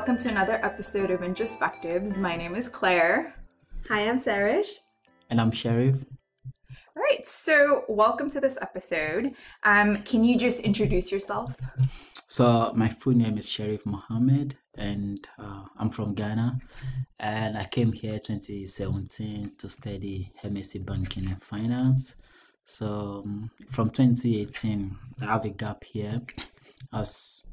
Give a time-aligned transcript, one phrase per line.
[0.00, 2.16] welcome to another episode of Introspectives.
[2.16, 3.34] My name is Claire.
[3.90, 4.68] Hi, I'm Sarish.
[5.28, 6.06] And I'm Sheriff.
[6.96, 9.34] All right, so welcome to this episode.
[9.62, 11.54] Um, can you just introduce yourself?
[12.28, 16.60] So, my full name is Sheriff Mohammed, and uh, I'm from Ghana.
[17.18, 22.16] And I came here 2017 to study MSc Banking and Finance.
[22.64, 26.22] So, um, from 2018, I have a gap here
[26.90, 27.46] as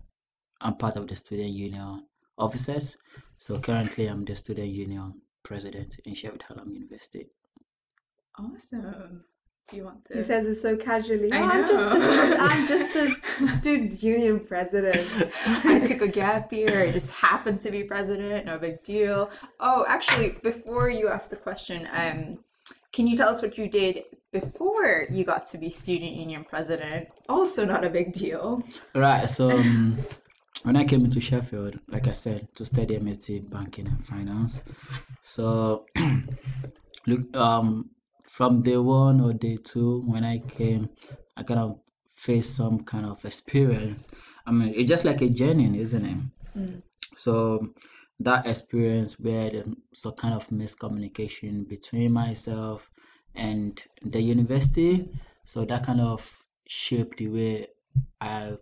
[0.62, 2.07] I'm part of the student union
[2.38, 2.98] officers.
[3.38, 7.28] So currently, I'm the student union president in Sheffield Hallam University.
[8.38, 9.24] Awesome.
[9.70, 10.14] Do you want to?
[10.18, 11.32] He says it so casually.
[11.32, 11.94] I "Oh, I'm know.
[11.94, 12.94] just, the, I'm just
[13.40, 15.06] the students' union president.
[15.66, 16.84] I took a gap year.
[16.84, 18.46] I just happened to be president.
[18.46, 19.30] No big deal.
[19.60, 22.40] Oh, actually, before you ask the question, um,
[22.94, 27.10] can you tell us what you did before you got to be student union president?
[27.28, 28.64] Also, not a big deal.
[28.96, 29.28] Right.
[29.28, 29.98] So um,
[30.68, 34.66] when I came into Sheffield, like I said, to study MSc Banking and Finance.
[35.22, 35.86] So
[37.08, 37.92] look, um,
[38.26, 40.90] from day one or day two, when I came,
[41.38, 41.80] I kind of
[42.14, 44.10] faced some kind of experience.
[44.46, 46.84] I mean, it's just like a journey, isn't it?
[47.16, 47.70] So
[48.20, 52.90] that experience where there's some kind of miscommunication between myself
[53.34, 55.10] and the university.
[55.46, 56.30] So that kind of
[56.68, 57.68] shaped the way
[58.20, 58.58] I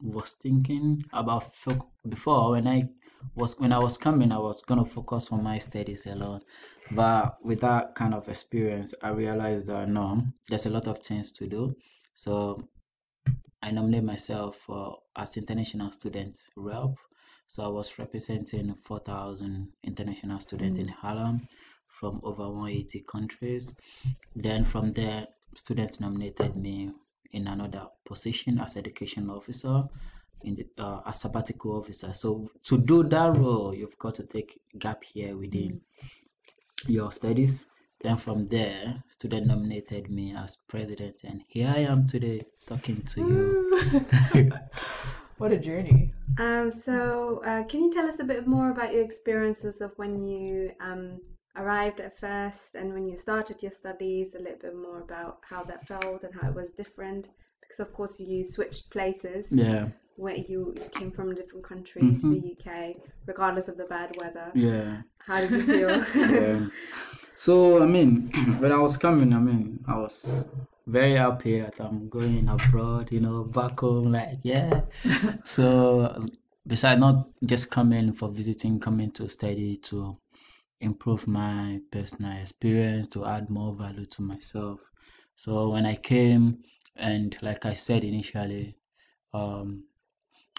[0.00, 2.88] was thinking about fo- before when I
[3.34, 6.40] was when I was coming I was gonna focus on my studies alone
[6.90, 11.32] but with that kind of experience I realized that no there's a lot of things
[11.32, 11.76] to do.
[12.14, 12.68] So
[13.62, 16.96] I nominated myself for as international student rep.
[17.46, 20.94] So I was representing 4,000 international students in mm.
[21.02, 21.48] Hallam
[21.88, 23.72] from over 180 countries.
[24.34, 26.90] Then from there students nominated me
[27.32, 29.84] in another position as education officer
[30.44, 32.12] in the uh, as sabbatical officer.
[32.14, 35.82] So to do that role you've got to take gap year within
[36.86, 37.66] your studies.
[38.02, 43.20] Then from there student nominated me as president and here i am today talking to
[43.20, 44.50] you.
[45.40, 46.12] What a journey.
[46.38, 50.20] Um, so, uh, can you tell us a bit more about your experiences of when
[50.20, 51.22] you um,
[51.60, 54.34] arrived at first and when you started your studies?
[54.34, 57.28] A little bit more about how that felt and how it was different,
[57.60, 59.88] because of course you switched places yeah
[60.20, 62.68] where you came from a different country to the mm-hmm.
[62.68, 64.52] UK, regardless of the bad weather.
[64.54, 66.04] yeah How did you feel?
[66.14, 66.66] yeah.
[67.34, 68.28] So I mean,
[68.58, 70.50] when I was coming, I mean, I was
[70.86, 74.82] very happy that I'm going abroad, you know, back home, like yeah.
[75.44, 76.14] so
[76.66, 80.18] besides not just coming for visiting, coming to study to
[80.80, 84.80] improve my personal experience, to add more value to myself.
[85.34, 86.62] So when I came,
[86.96, 88.76] and like I said initially,
[89.32, 89.82] um,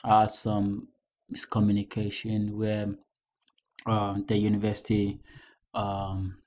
[0.04, 0.90] I had some
[1.32, 2.96] miscommunication where
[3.86, 5.20] um, the university
[5.74, 6.42] um,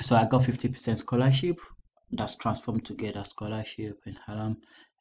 [0.00, 1.58] so I got 50% scholarship
[2.10, 4.58] that's transformed to get a scholarship in Hallam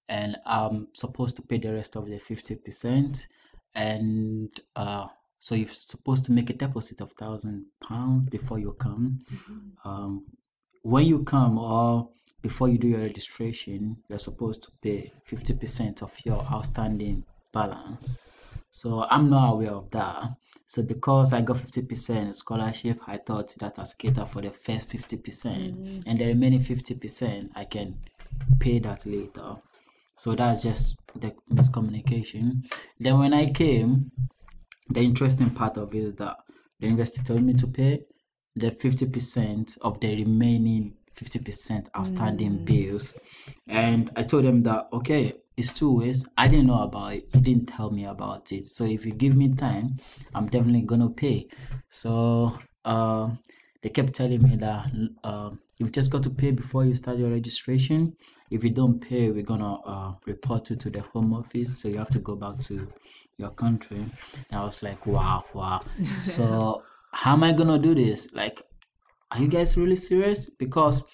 [0.07, 3.27] and I'm supposed to pay the rest of the 50%
[3.73, 5.07] and uh,
[5.45, 9.19] so you're supposed to make a deposit of thousand pounds before you come
[9.83, 10.25] um,
[10.81, 12.09] when you come or
[12.41, 17.23] before you do your registration you're supposed to pay 50% of your outstanding
[17.53, 18.05] balance
[18.75, 20.35] so I'm not aware of that.
[20.67, 26.03] So because I got 50% scholarship, I thought that I cater for the first 50%
[26.05, 27.99] and the remaining 50% I can
[28.59, 29.55] pay that later.
[30.17, 32.65] So that's just the miscommunication.
[32.99, 34.11] Then when I came,
[34.89, 36.37] the interesting part of it is that
[36.79, 38.03] the university told me to pay
[38.55, 43.17] the 50% of the remaining 50% outstanding bills.
[43.67, 46.27] And I told them that, okay, it's two ways.
[46.37, 47.29] I didn't know about it.
[47.33, 48.67] You didn't tell me about it.
[48.67, 49.97] So if you give me time,
[50.33, 51.47] I'm definitely gonna pay.
[51.89, 53.31] So uh,
[53.81, 54.87] they kept telling me that
[55.23, 58.15] uh, you've just got to pay before you start your registration.
[58.51, 61.79] If you don't pay, we're gonna uh, report you to the home office.
[61.81, 62.91] So you have to go back to
[63.37, 63.97] your country.
[63.97, 65.81] And I was like, wow, wow.
[66.19, 68.33] so how am I gonna do this?
[68.33, 68.61] Like,
[69.31, 70.49] are you guys really serious?
[70.49, 71.05] Because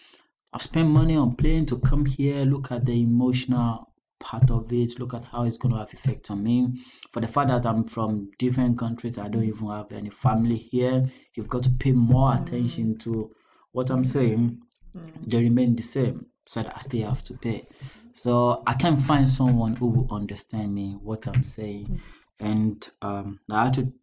[0.54, 5.00] I've spent money on plane to come here, look at the emotional part of it,
[5.00, 6.68] look at how it's going to have effect on me.
[7.12, 11.06] For the fact that I'm from different countries, I don't even have any family here.
[11.36, 12.42] You've got to pay more mm.
[12.42, 13.32] attention to
[13.72, 14.60] what I'm saying.
[14.96, 15.30] Mm.
[15.30, 17.66] They remain the same, so that I still have to pay.
[18.12, 22.02] So I can't find someone who will understand me what I'm saying,
[22.42, 23.94] and um, I had to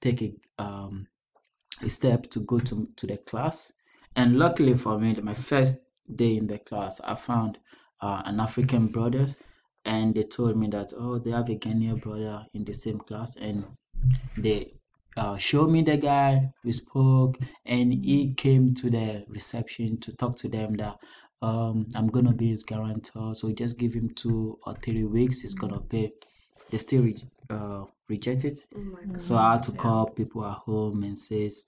[0.00, 1.08] take a um,
[1.82, 3.74] a step to go to to the class.
[4.16, 5.84] And luckily for me, my first
[6.22, 7.58] day in the class, I found
[8.00, 9.36] uh, an African brothers,
[9.84, 13.36] and they told me that oh, they have a Ghanaian brother in the same class,
[13.36, 13.66] and
[14.34, 14.72] they
[15.14, 16.54] uh, showed me the guy.
[16.64, 20.96] We spoke, and he came to the reception to talk to them that
[21.40, 23.34] um I'm gonna be his guarantor.
[23.34, 25.42] So just give him two or three weeks.
[25.42, 26.12] He's gonna pay.
[26.70, 28.60] They still re- uh, reject it.
[28.76, 29.18] Oh.
[29.18, 31.64] So I had to call people at home and says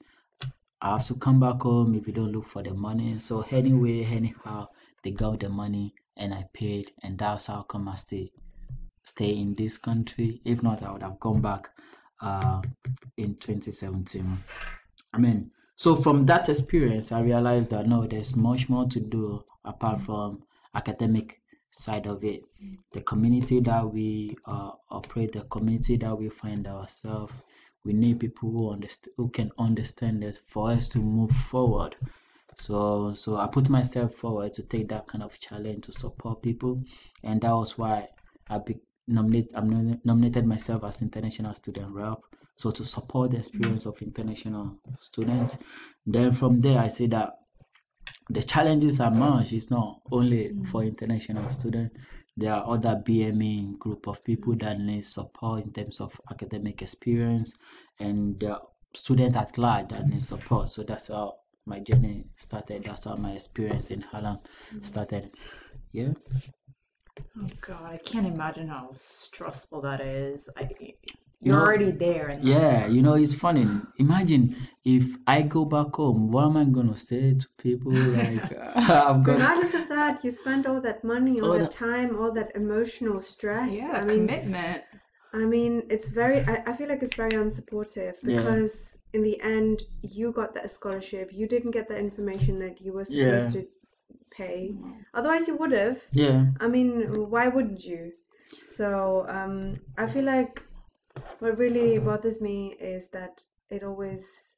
[0.83, 3.19] I have to come back home if you don't look for the money.
[3.19, 4.69] So anyway, anyhow,
[5.03, 8.33] they got the money and I paid, and that's how come I stay
[9.05, 10.41] stay in this country.
[10.45, 11.69] If not, I would have gone back
[12.21, 12.63] uh,
[13.17, 14.39] in 2017.
[15.13, 19.45] I mean, so from that experience, I realized that no, there's much more to do
[19.71, 20.43] apart from
[20.75, 21.41] academic
[21.71, 22.43] side of it.
[22.93, 27.33] The community that we uh, operate, the community that we find ourselves,
[27.85, 31.97] we need people who understand, who can understand this for us to move forward.
[32.57, 36.83] So, so I put myself forward to take that kind of challenge to support people,
[37.23, 38.09] and that was why
[38.49, 39.53] I be nominate.
[39.55, 42.19] I'm nominated myself as international student rep.
[42.57, 45.57] So to support the experience of international students.
[46.05, 47.39] Then from there, I say that
[48.31, 49.53] the challenges are much.
[49.53, 50.67] It's not only mm.
[50.69, 51.97] for international students.
[52.37, 57.57] There are other BME group of people that need support in terms of academic experience,
[57.99, 58.61] and the
[58.95, 60.69] student at large that need support.
[60.71, 62.85] So that's how my journey started.
[62.85, 64.39] That's how my experience in Hallam
[64.73, 64.85] mm.
[64.85, 65.31] started.
[65.93, 66.13] Yeah.
[67.37, 70.49] Oh God, I can't imagine how stressful that is.
[70.57, 70.69] I,
[71.41, 72.29] you're know- already there.
[72.29, 73.67] And Yeah, you know, it's funny.
[73.99, 77.93] Imagine if I go back home, what am I gonna say to people?
[77.93, 78.53] Like,
[79.09, 82.19] I've got Regardless of that, you spend all that money, all All that that- time,
[82.19, 83.77] all that emotional stress.
[83.77, 84.83] yeah, I mean, commitment.
[85.33, 86.41] I mean, it's very.
[86.41, 88.39] I, I feel like it's very unsupportive Yeah.
[88.43, 91.31] because in the end, you got that scholarship.
[91.33, 93.39] You didn't get the information that you were Yeah.
[93.39, 93.67] supposed to
[94.33, 94.75] pay.
[95.15, 95.99] Otherwise, you would have.
[96.13, 96.91] yeah, I mean,
[97.31, 98.13] why wouldn't you?
[98.65, 100.65] So um, I feel like
[101.39, 104.57] what really bothers me is that it always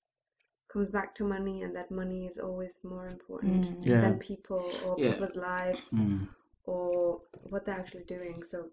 [0.72, 4.00] comes back to money, and that money is always more important Yeah.
[4.00, 5.12] than people or Yeah.
[5.12, 6.28] people's lives Mm.
[6.64, 7.20] or
[7.50, 8.42] what they're actually doing.
[8.44, 8.70] So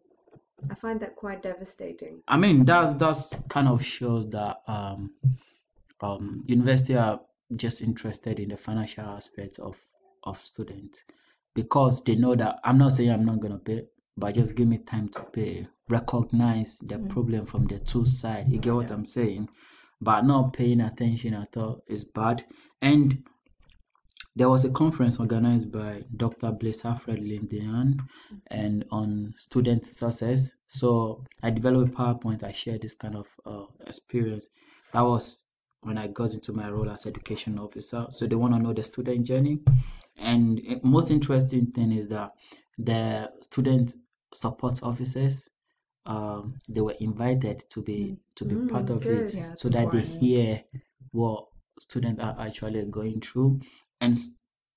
[0.69, 2.24] I find that quite devastating.
[2.28, 5.16] I mean that's that's kind of shows that um
[6.02, 7.22] um university are
[7.56, 9.78] just interested in the financial aspect of
[10.24, 11.04] of students
[11.54, 13.88] because they know that I'm not saying I'm not gonna pay,
[14.18, 15.68] but just give me time to pay.
[15.90, 18.48] Recognize the problem from the two side.
[18.50, 19.50] You get what I'm saying?
[20.00, 22.46] But not paying attention at all is bad.
[22.82, 23.24] And
[24.36, 26.52] there was a conference organized by Dr.
[26.52, 28.00] Blaise Alfred Lindian
[28.48, 30.54] and on student success.
[30.68, 32.44] So I developed a PowerPoint.
[32.44, 34.48] I shared this kind of uh, experience.
[34.94, 35.44] That was
[35.82, 38.06] when I got into my role as education officer.
[38.12, 39.60] So they want to know the student journey.
[40.18, 42.32] And most interesting thing is that
[42.78, 43.94] the student
[44.34, 45.50] support officers
[46.06, 49.22] um, they were invited to be to be part Mm, of good.
[49.30, 50.63] it Yeah, so that they hear
[51.12, 51.48] what
[51.80, 53.62] students are actually going through
[54.01, 54.16] and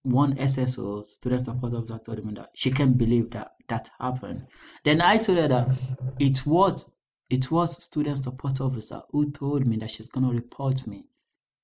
[0.04, 4.46] one SSO student support officer told me that she can't believe that that happened
[4.84, 5.68] then I told her that
[6.18, 6.90] it was
[7.30, 11.06] it was student support officer who told me that she's gonna report me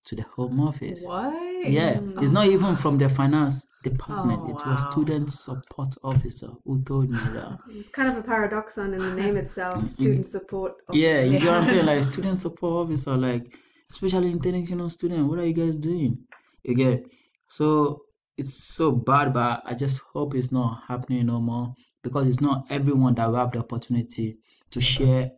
[0.04, 1.32] to the home office What?
[1.62, 4.40] Yeah, it's not even from the finance department.
[4.44, 7.58] Oh, it was student support officer who told me that.
[7.70, 10.74] It's kind of a paradoxon in the name itself, student support.
[10.92, 11.44] yeah, you officer.
[11.44, 11.86] get what I'm saying?
[11.86, 13.56] Like student support officer, like
[13.90, 15.28] especially international student.
[15.28, 16.18] What are you guys doing?
[16.62, 17.06] You get
[17.48, 18.02] so
[18.36, 22.66] it's so bad, but I just hope it's not happening no more because it's not
[22.70, 24.38] everyone that will have the opportunity
[24.70, 25.32] to share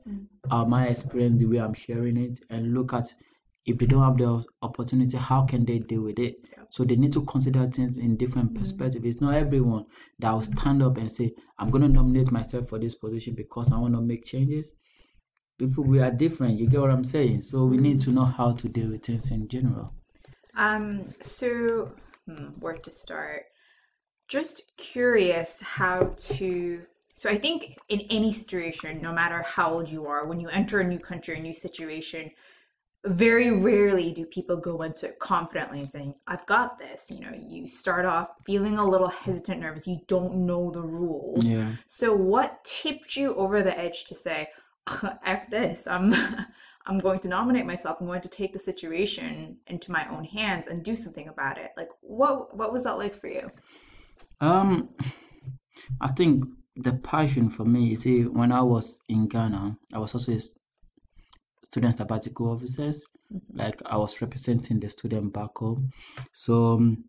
[0.50, 3.14] uh, my experience the way I'm sharing it and look at
[3.66, 6.48] if they don't have the opportunity, how can they deal with it?
[6.70, 9.04] So they need to consider things in different perspectives.
[9.04, 9.86] It's not everyone
[10.18, 13.72] that will stand up and say, I'm going to nominate myself for this position because
[13.72, 14.76] I want to make changes.
[15.58, 16.58] People, we are different.
[16.58, 17.42] You get what I'm saying?
[17.42, 19.92] So we need to know how to deal with things in general.
[20.56, 21.92] Um, so
[22.26, 23.42] hmm, where to start?
[24.28, 26.82] Just curious how to.
[27.14, 30.80] So I think in any situation, no matter how old you are, when you enter
[30.80, 32.30] a new country, a new situation,
[33.04, 37.10] very rarely do people go into it confidently and saying, I've got this.
[37.10, 39.86] You know, you start off feeling a little hesitant, nervous.
[39.86, 41.46] You don't know the rules.
[41.46, 41.72] Yeah.
[41.86, 44.48] So what tipped you over the edge to say,
[45.24, 46.14] F this, I'm
[46.86, 50.66] I'm going to nominate myself, I'm going to take the situation into my own hands
[50.66, 51.70] and do something about it.
[51.76, 53.50] Like what what was that like for you?
[54.40, 54.90] Um,
[56.00, 56.44] I think
[56.76, 60.38] the passion for me, you see, when I was in Ghana, I was also
[61.70, 63.06] student sabbatical officers.
[63.52, 65.92] Like I was representing the student back home.
[66.32, 67.04] So, um,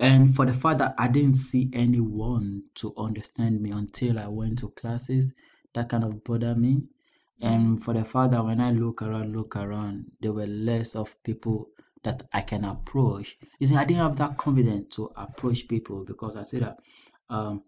[0.00, 4.58] and for the fact that I didn't see anyone to understand me until I went
[4.58, 5.34] to classes,
[5.74, 6.82] that kind of bothered me.
[7.40, 11.22] And for the fact that when I look around, look around, there were less of
[11.22, 11.68] people
[12.02, 13.38] that I can approach.
[13.60, 16.78] You see, I didn't have that confidence to approach people because I said that
[17.28, 17.62] um,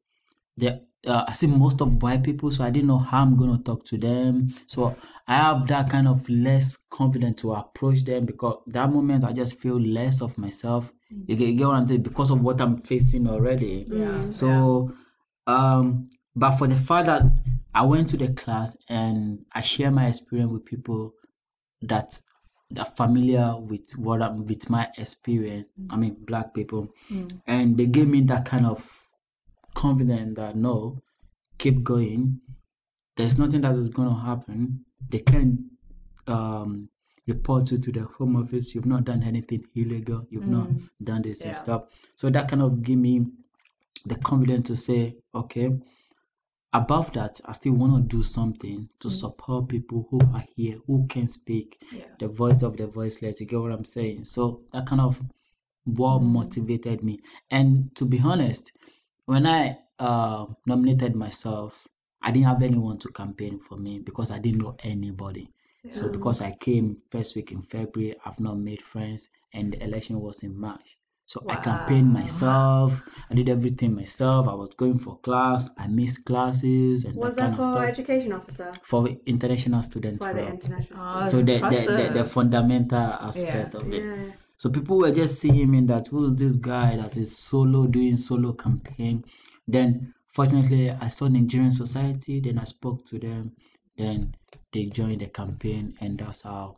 [0.56, 3.58] the uh, I see most of white people, so I didn't know how I'm gonna
[3.58, 4.50] talk to them.
[4.66, 9.32] So I have that kind of less confidence to approach them because that moment I
[9.32, 10.92] just feel less of myself.
[11.10, 12.02] You get, you get what I'm saying?
[12.02, 13.84] Because of what I'm facing already.
[13.86, 14.30] Yeah.
[14.30, 14.94] So,
[15.46, 17.22] um, but for the fact that
[17.74, 21.14] I went to the class and I share my experience with people
[21.82, 22.18] that
[22.78, 25.66] are familiar with what I'm with my experience.
[25.90, 26.92] I mean, black people,
[27.46, 28.88] and they gave me that kind of
[29.74, 31.02] confidence that no,
[31.58, 32.40] keep going.
[33.16, 34.84] There's nothing that is gonna happen.
[35.08, 35.70] They can
[36.26, 36.88] um
[37.26, 38.74] report you to the home office.
[38.74, 40.26] You've not done anything illegal.
[40.30, 40.88] You've not mm.
[41.02, 41.84] done this and stuff.
[42.16, 43.26] So that kind of give me
[44.04, 45.70] the confidence to say, okay,
[46.72, 49.10] above that, I still want to do something to mm.
[49.10, 52.04] support people who are here, who can speak Yeah.
[52.18, 53.40] the voice of the voiceless.
[53.40, 54.24] You get what I'm saying?
[54.24, 55.22] So that kind of
[55.84, 56.24] what mm.
[56.24, 57.20] motivated me.
[57.50, 58.72] And to be honest,
[59.32, 61.88] when I uh, nominated myself,
[62.20, 65.46] I didn't have anyone to campaign for me because I didn't know anybody.
[65.90, 70.20] So because I came first week in February, I've not made friends, and the election
[70.20, 70.96] was in March.
[71.26, 73.08] So I campaigned myself.
[73.30, 74.46] I did everything myself.
[74.48, 75.70] I was going for class.
[75.78, 78.70] I missed classes and Was that that kind of for stuff education officer?
[78.84, 80.20] for international students.
[80.24, 80.54] By the program.
[80.60, 82.98] international Oh, so the, the, the, the fundamental
[83.28, 83.80] aspect Yeah.
[83.80, 84.04] of it.
[84.04, 84.32] Yeah.
[84.62, 88.52] So people were just seeing me that who's this guy that is solo doing solo
[88.52, 89.24] campaign.
[89.66, 93.56] Then fortunately I saw Nigerian society, then I spoke to them,
[93.98, 94.36] then
[94.72, 96.76] they joined the campaign and that's how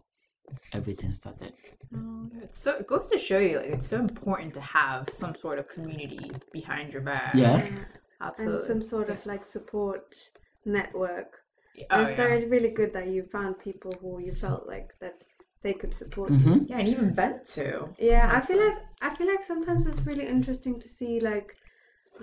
[0.72, 1.52] everything started.
[1.94, 5.34] Oh, it's so it goes to show you like it's so important to have some
[5.34, 7.34] sort of community behind your back.
[7.34, 7.58] Yeah.
[7.58, 7.86] and
[8.18, 8.66] absolutely.
[8.66, 10.30] some sort of like support
[10.64, 11.36] network.
[11.78, 12.16] Oh, and it's yeah.
[12.16, 15.22] very really good that you found people who you felt like that
[15.64, 16.52] they could support Mm-hmm.
[16.52, 16.66] you.
[16.68, 17.88] yeah, and even vent to.
[17.98, 21.56] Yeah, I feel like I feel like sometimes it's really interesting to see like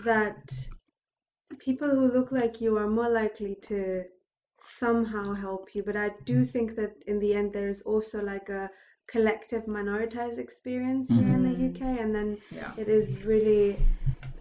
[0.06, 0.44] that
[1.60, 4.04] people who look like you are more likely to
[4.60, 5.84] somehow help you.
[5.84, 8.70] But I do think that in the end there is also like a
[9.08, 12.72] collective minoritized experience here in the UK, and then Yeah.
[12.78, 13.70] it is really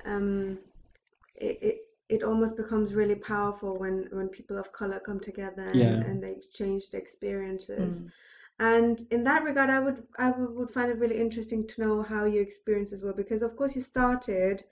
[0.04, 0.58] um,
[1.36, 1.76] it, it
[2.08, 6.00] it almost becomes really powerful when when people of color come together and, Yeah.
[6.08, 8.02] and they exchange the experiences.
[8.60, 12.26] And in that regard, I would I would find it really interesting to know how
[12.26, 14.64] your experiences were because of course you started,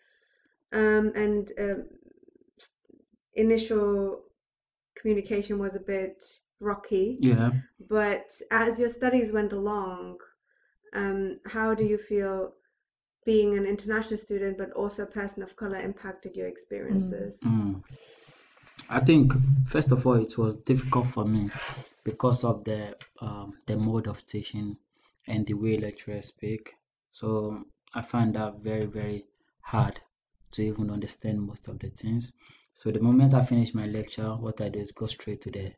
[0.75, 1.89] um, and um,
[2.59, 2.75] s-
[3.33, 4.25] initial
[4.95, 6.23] communication was a bit
[6.61, 7.17] rocky.
[7.19, 7.53] Yeah.
[7.81, 10.19] But as your studies went along,
[10.93, 12.53] um, how do you feel
[13.25, 17.41] being an international student but also a person of color impacted your experiences?
[17.43, 17.83] Mm.
[18.91, 19.33] I think
[19.67, 21.51] first of all it was difficult for me
[22.11, 22.81] because of the
[23.21, 24.69] um, the mode of teaching
[25.27, 26.63] and the way lecturers speak.
[27.11, 27.29] So
[27.95, 29.21] I find that very very
[29.73, 29.97] hard
[30.53, 32.25] to even understand most of the things.
[32.73, 35.75] So the moment I finish my lecture, what I do is go straight to the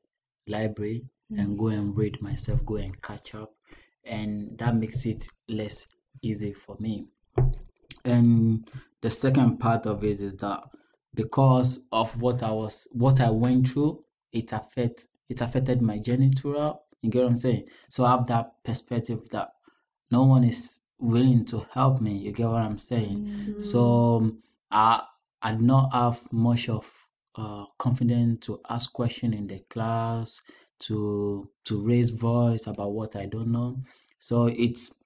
[0.47, 0.99] library
[1.31, 3.55] and go and read myself, go and catch up,
[4.05, 5.77] and that makes it less
[6.23, 7.07] easy for me.
[8.05, 8.71] And
[9.01, 10.65] the second part of it is that
[11.15, 16.31] because of what I was what I went through, it affect it affected my journey
[16.31, 16.81] throughout.
[17.01, 17.69] You get what I'm saying?
[17.89, 19.51] So I have that perspective that
[20.11, 22.19] no one is willing to help me.
[22.19, 23.57] You get what I'm saying?
[23.61, 25.03] So um, I
[25.41, 26.87] I did not have much of
[27.37, 30.43] uh, confidence to ask question in the class,
[30.81, 33.79] to to raise voice about what I don't know.
[34.19, 35.03] So it's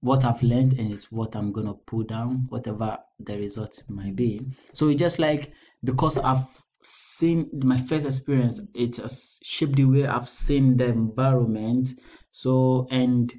[0.00, 4.40] what I've learned and it's what I'm gonna put down, whatever the result might be.
[4.72, 6.46] So it's just like because I've
[6.82, 11.88] seen my first experience, it has shaped the way I've seen the environment.
[12.30, 13.32] So and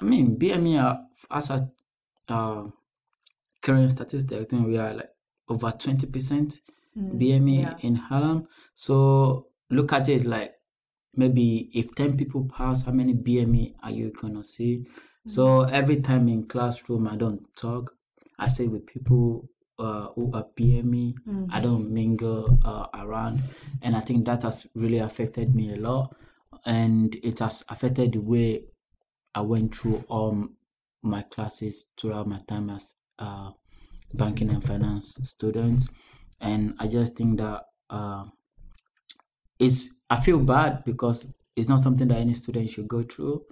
[0.00, 1.00] I mean BME are,
[1.30, 1.70] as a
[2.28, 2.64] uh,
[3.62, 5.10] current statistic, I think we are like
[5.48, 6.54] over twenty percent
[6.96, 7.74] BME yeah.
[7.80, 8.46] in Hallam.
[8.74, 10.54] So look at it like
[11.14, 14.86] maybe if 10 people pass, how many BME are you gonna see?
[15.26, 17.92] So every time in classroom, I don't talk.
[18.38, 19.48] I say with people
[19.80, 21.14] uh, who are BME.
[21.50, 23.40] I don't mingle uh, around,
[23.82, 26.14] and I think that has really affected me a lot,
[26.64, 28.64] and it has affected the way
[29.34, 30.48] I went through all
[31.02, 33.52] my classes throughout my time as uh,
[34.14, 35.88] banking and finance student,
[36.40, 38.26] and I just think that uh,
[39.58, 43.44] it's I feel bad because it's not something that any student should go through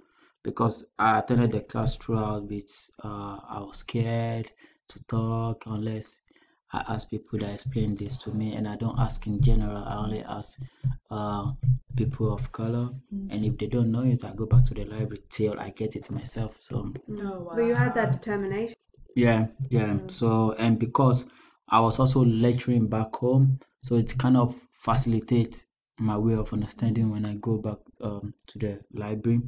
[0.43, 4.51] because I attended the class throughout with uh, I was scared
[4.89, 6.21] to talk unless
[6.71, 9.77] I ask people that explain this to me, and I don't ask in general.
[9.77, 10.59] I only ask
[11.09, 11.53] uh,
[11.95, 15.23] people of color, and if they don't know it, I go back to the library
[15.29, 16.57] till I get it myself.
[16.59, 17.55] So Oh, wow.
[17.55, 18.75] But you had that determination.
[19.15, 19.97] yeah, yeah.
[20.07, 21.29] So and because
[21.67, 25.67] I was also lecturing back home, so it kind of facilitates
[25.99, 29.41] my way of understanding when I go back um, to the library.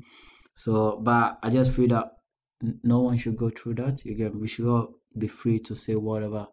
[0.56, 2.21] So, but I just feel that n-
[2.84, 4.06] no one should go through that.
[4.06, 6.48] Again, we should all be free to say whatever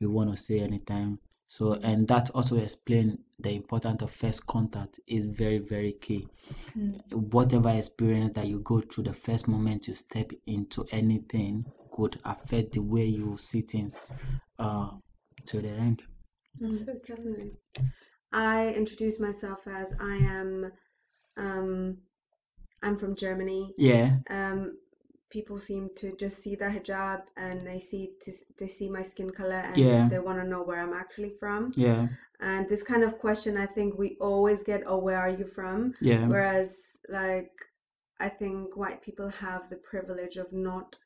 [0.00, 1.20] we want to say anytime.
[1.46, 6.26] So, and that also explain the importance of first contact is very, very key.
[7.10, 12.72] Whatever experience that you go through, the first moment you step into anything could affect
[12.72, 14.00] the way you see things
[14.58, 14.92] uh,
[15.44, 16.04] to the end.
[16.58, 17.52] Definitely.
[18.32, 20.72] I introduce myself as I am.
[21.36, 21.98] Um,
[22.82, 23.74] I'm from Germany.
[23.76, 24.78] Yeah, Um,
[25.36, 29.30] people seem to just see the hijab and they see to, they see my skin
[29.40, 30.08] color and Yeah.
[30.10, 31.72] they want to know where I'm actually from.
[31.76, 32.06] yeah,
[32.40, 35.94] And this kind of question, I think we always get, "Oh, where are you from?"
[36.00, 36.70] yeah, Whereas,
[37.08, 37.54] like,
[38.26, 40.98] I think white people have the privilege of not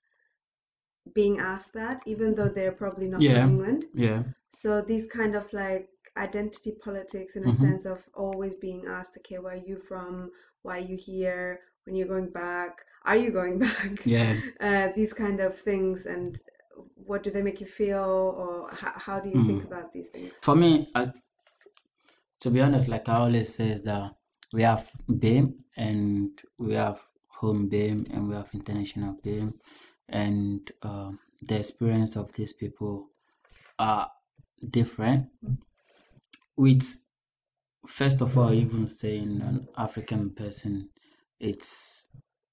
[1.15, 3.43] being asked that, even though they're probably not Yeah.
[3.43, 3.85] from England.
[3.95, 7.61] yeah, So these kind of like identity politics in a Mhm.
[7.63, 10.31] sense of always being asked, okay, where are you from?
[10.63, 11.61] Why are you here?
[11.87, 14.05] When you're going back, are you going back?
[14.05, 14.35] yeah.
[14.61, 16.39] Uh, these kind of things, and
[16.95, 19.65] what do they make you feel, or how, how do you think Mm.
[19.65, 20.33] about these things?
[20.43, 21.13] For me, I,
[22.41, 24.15] to be honest, like I always says that
[24.53, 29.55] we have BAME and we have home BAME and we have international BAME,
[30.09, 33.09] and um, the experience of these people
[33.79, 34.11] are
[34.71, 35.31] different.
[36.57, 36.83] With
[37.87, 40.91] first of all, even saying an African person,
[41.41, 42.09] it's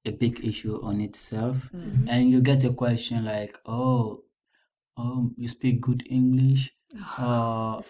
[0.05, 4.23] a big issue on itself, and you get a question like, "Oh,
[4.97, 6.71] um, you speak good English."
[7.17, 7.81] Uh,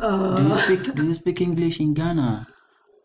[0.00, 2.46] um, do you speak do you speak English in Ghana?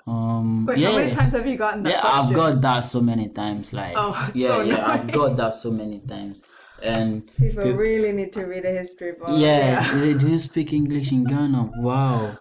[0.06, 0.90] Um Wait, yeah.
[0.92, 2.28] how many times have you gotten that yeah, question?
[2.28, 3.74] I've got that so many times.
[3.74, 6.46] Like Oh, yeah, so yeah, I've got that so many times.
[6.84, 9.30] And People peop- really need to read a history book.
[9.32, 11.72] yeah, they- do you speak English in Ghana?
[11.78, 12.38] Wow.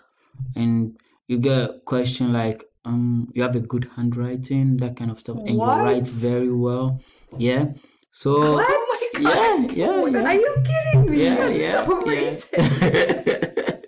[0.56, 5.20] And you get a question like, um, you have a good handwriting, that kind of
[5.20, 7.00] stuff, and you write very well.
[7.38, 7.72] Yeah.
[8.10, 9.72] So Oh my god.
[9.72, 10.26] yeah, yeah, yeah.
[10.28, 11.24] Are you kidding me?
[11.24, 12.12] yeah, That's yeah, so yeah.
[12.12, 13.82] racist.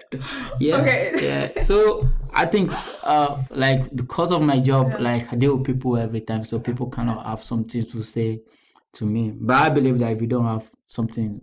[0.61, 1.13] yeah, Okay.
[1.23, 1.61] yeah.
[1.61, 2.71] So I think,
[3.03, 6.89] uh, like because of my job, like I deal with people every time, so people
[6.89, 8.41] cannot have something to say
[8.95, 9.33] to me.
[9.35, 11.41] But I believe that if you don't have something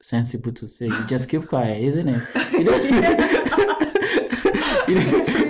[0.00, 2.22] sensible to say, you just keep quiet, isn't it?
[2.52, 2.84] You don't-
[4.88, 5.45] you don't-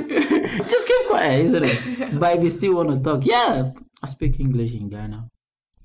[1.18, 2.20] just isn't it?
[2.20, 5.28] But if you still want to talk, yeah, I speak English in Ghana.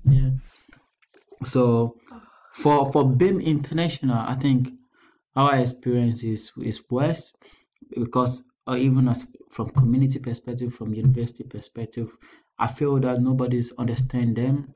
[0.04, 0.30] Yeah.
[1.44, 1.96] So
[2.52, 4.70] for for BAME International, I think
[5.34, 7.32] our experience is is worse
[7.90, 12.16] because uh, even as from community perspective, from university perspective,
[12.58, 14.74] I feel that nobody's understand them,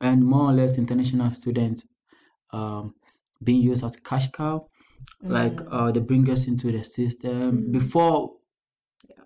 [0.00, 1.86] and more or less international students
[2.52, 2.94] um,
[3.42, 4.68] being used as cash cow,
[5.22, 8.32] like uh, they bring us into the system before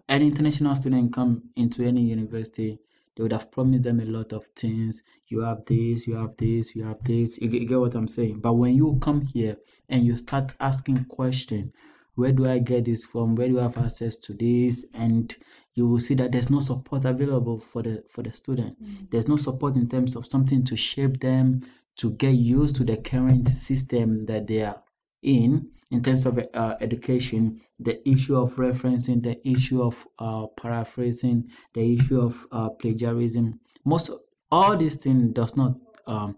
[0.08, 2.78] an international student come into any university
[3.16, 5.02] they would have promised them a lot of things.
[5.28, 7.40] You have this you have this you have this.
[7.40, 8.40] You get, what i'm saying?
[8.40, 9.56] But when you come here
[9.88, 11.72] and you start asking questions
[12.14, 13.34] where do i get this from?
[13.34, 14.86] Where do i have access to this?
[14.94, 15.34] and
[15.74, 18.82] you will see that there's no support available for the for the student.
[18.82, 19.10] Mm.
[19.10, 21.60] There's no support in terms of something to shape them
[21.96, 24.82] to get used to the current system that they are
[25.22, 31.48] in in terms of uh, education the issue of referencing the issue of uh, paraphrasing
[31.74, 34.10] the issue of uh, plagiarism most
[34.50, 35.74] all these things does not
[36.06, 36.36] um,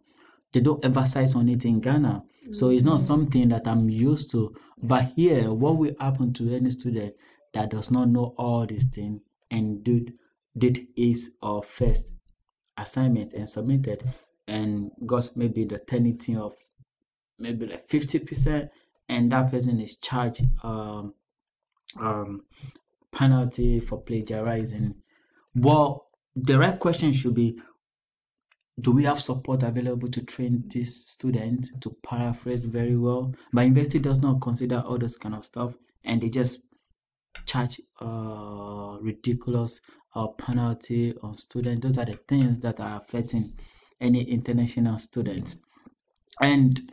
[0.52, 2.24] they don't emphasize on it in ghana.
[2.50, 4.54] So it's not something that i'm used to.
[4.82, 7.14] But here what will happen to any student
[7.52, 10.14] that does not know all these things and did
[10.56, 12.14] did his or first
[12.76, 14.02] assignment and submitted
[14.46, 16.54] and got maybe the tendency of
[17.38, 18.70] maybe like 50%
[19.08, 21.14] and that person is charged um
[22.00, 22.42] um
[23.12, 24.94] penalty for plagiarizing.
[25.54, 27.58] Well the right question should be
[28.80, 33.34] do we have support available to train this student to paraphrase very well?
[33.52, 36.62] But university does not consider all those kind of stuff and they just
[37.46, 39.80] charge uh ridiculous
[40.14, 41.82] uh penalty on students.
[41.82, 43.52] Those are the things that are affecting
[44.00, 45.56] any international students.
[46.40, 46.92] And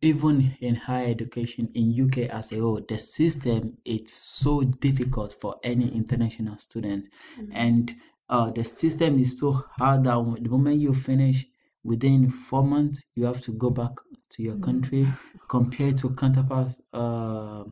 [0.00, 5.56] even in higher education in UK as a whole, the system it's so difficult for
[5.62, 7.06] any international student,
[7.52, 7.94] and
[8.28, 11.46] uh, the system is so hard that the moment you finish
[11.82, 13.92] within four months, you have to go back
[14.30, 15.06] to your country
[15.48, 17.64] compared to counterpart uh,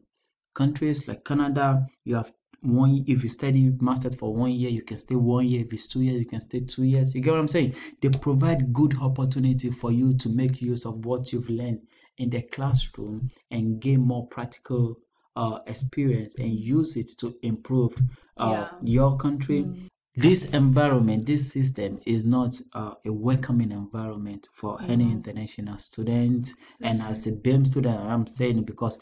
[0.54, 1.86] countries like Canada.
[2.04, 5.64] You have one if you study master for one year, you can stay one year.
[5.64, 7.14] If it's two years, you can stay two years.
[7.14, 7.74] You get what I'm saying?
[8.00, 11.82] They provide good opportunity for you to make use of what you've learned
[12.18, 14.96] in the classroom and gain more practical
[15.36, 17.94] uh, experience and use it to improve
[18.38, 19.66] uh, your country.
[20.14, 26.48] This environment, this system is not uh, a welcoming environment for any international student.
[26.80, 28.98] And as a BAME student, I'm saying because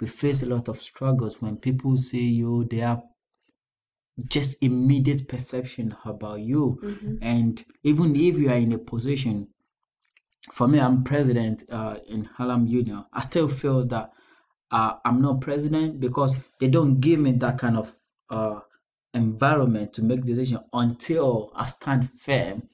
[0.00, 3.02] we face a lot of struggles when people see you, they have
[4.28, 6.80] just immediate perception about you.
[7.22, 9.48] And even if you are in a position
[10.52, 13.04] for me, I'm president uh, in Hallam Union.
[13.12, 14.12] I still feel that
[14.70, 17.94] uh, I'm not president because they don't give me that kind of
[18.30, 18.60] uh,
[19.14, 22.68] environment to make decision until I stand firm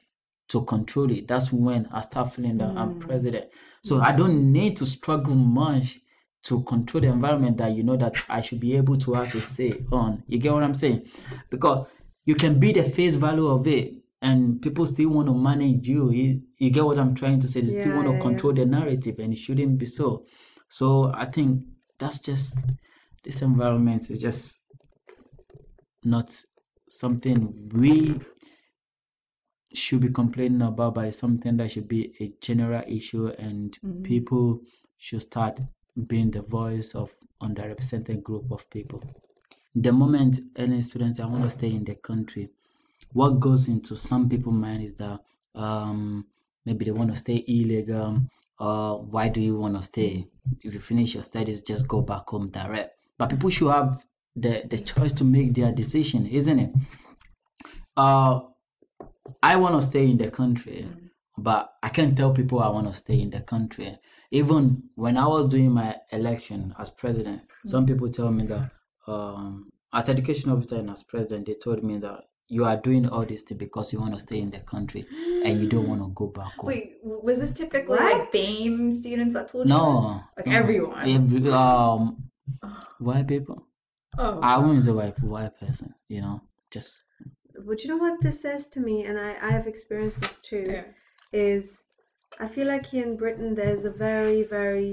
[0.49, 1.29] to control it.
[1.29, 3.47] That's when I start feeling that I'm president.
[3.83, 5.99] So I don't need to struggle much
[6.45, 9.43] to control the environment that you know that I should be able to have a
[9.43, 10.25] say on.
[10.27, 11.09] You get what I'm saying?
[11.51, 11.87] Because
[12.25, 16.11] you can be the face value of it and people still want to manage you.
[16.11, 17.61] You, you get what I'm trying to say?
[17.61, 20.25] They still want to yeah, control the narrative and it shouldn't be so.
[20.69, 21.65] So I think
[21.99, 22.57] that's just
[23.25, 24.63] this environment is just
[26.05, 26.33] not
[26.89, 28.21] something we
[29.75, 34.03] should be complaining about, but it's something that should be a general issue and mm-hmm.
[34.03, 34.61] people
[34.99, 35.59] should start
[36.07, 37.11] being the voice of
[37.43, 39.03] underrepresented group of people.
[39.75, 42.51] The moment any student I want to stay in the country,
[43.13, 45.21] what goes into some people's mind is that
[45.55, 46.27] um
[46.65, 48.21] maybe they want to stay illegal
[48.59, 50.29] or why do you want to stay?
[50.61, 52.97] If you finish your studies just go back home direct.
[53.19, 56.73] But people should have the the choice to make their decision isn't it?
[57.97, 58.41] Uh
[59.43, 60.89] i want to stay in the country
[61.39, 63.99] but i can't tell people i want to stay in the country.
[64.31, 68.71] Even when i was doing my election as president some people tell me that
[69.07, 72.21] um as education officer and as president they told me that
[72.57, 75.03] you are doing all this thing because you want to stay in the country
[75.45, 78.19] and you don't want to go back home Wait, was this typically What?
[78.19, 79.79] like BAME students that told you this?
[79.83, 80.57] no Like no.
[80.63, 81.09] everyone.
[81.19, 82.03] Every, um
[82.99, 83.59] white people
[84.19, 84.41] oh.
[84.43, 86.37] i wouldn't say white white person you know
[86.71, 86.91] just
[87.69, 90.65] But you know what this says to me, and I, I have experienced this too,
[90.75, 90.87] Yeah.
[91.49, 91.65] is
[92.45, 94.91] I feel like here in Britain there's a very, very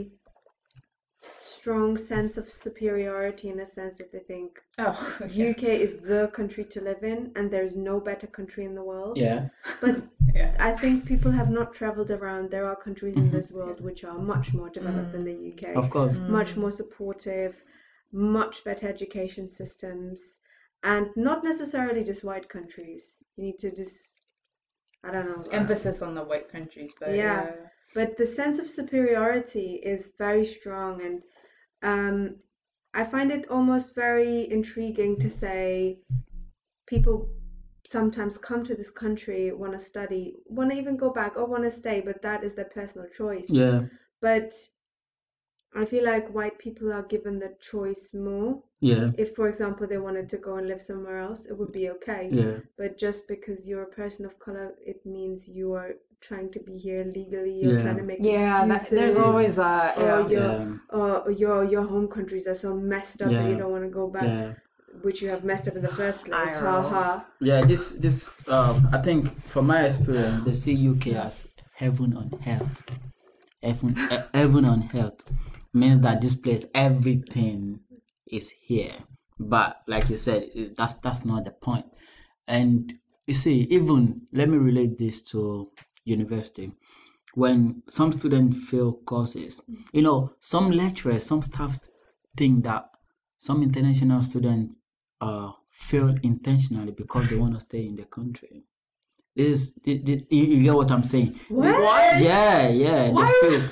[1.37, 5.49] strong sense of superiority in a sense that they think Oh, okay.
[5.51, 9.17] UK is the country to live in and there's no better country in the world.
[9.17, 9.49] yeah
[9.81, 10.03] But
[10.33, 10.55] Yeah.
[10.59, 12.51] I think people have not traveled around.
[12.51, 15.79] There are countries in this world which are much more developed than the UK Mm-hmm.
[15.79, 17.63] of course much more supportive,
[18.11, 20.37] much better education systems,
[20.83, 23.03] and not necessarily just white countries.
[23.35, 23.99] You need to just,
[25.03, 25.43] I don't know.
[25.51, 27.43] uh, Emphasis on the white countries, but Yeah.
[27.45, 27.55] yeah.
[27.93, 31.23] But the sense of superiority is very strong, and
[31.81, 32.37] um,
[32.93, 35.99] I find it almost very intriguing to say
[36.87, 37.29] people
[37.85, 41.63] sometimes come to this country, want to study, want to even go back or want
[41.63, 43.81] to stay, but that is their personal choice yeah
[44.21, 44.51] but
[45.73, 48.63] I feel like white people are given the choice more.
[48.81, 51.89] yeah If, for example, they wanted to go and live somewhere else, it would be
[51.89, 52.31] okay.
[52.31, 56.59] yeah But just because you're a person of color, it means you are trying to
[56.59, 57.61] be here legally.
[57.61, 57.81] You're Yeah.
[57.83, 58.97] trying to make Yeah, that, excuses.
[58.99, 59.97] there's always that.
[59.97, 60.27] or Yeah.
[60.27, 60.77] your Yeah.
[60.89, 64.07] or your your home countries are so messed up that you don't want to go
[64.09, 64.53] back, yeah
[65.03, 66.49] which you have messed up in the first place.
[66.49, 67.23] Ha ha.
[67.39, 68.17] yeah this this
[68.49, 72.99] um i think from my experience they see uk as heaven on earth
[73.63, 73.95] heaven
[74.33, 75.31] heaven on earth
[75.73, 77.79] means that this place everything
[78.27, 78.95] is here
[79.39, 81.85] but like you said that's that's not the point.
[81.85, 81.93] point
[82.47, 82.93] and
[83.27, 85.71] you see even let me relate this to
[86.09, 86.71] university
[87.35, 89.61] when some students fail courses.
[89.93, 91.89] You know some lecturers some staffs
[92.35, 92.89] think that
[93.37, 94.77] some international students
[95.21, 98.63] uh fail intentionally because they want to stay in the country.
[99.35, 101.39] This is you, you get what i'm saying?
[101.49, 102.21] What?
[102.21, 103.69] yeah yeah they feel